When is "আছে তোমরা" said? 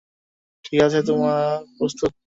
0.83-1.35